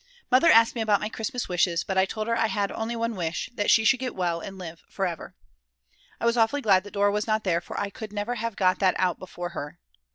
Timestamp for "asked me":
0.49-0.81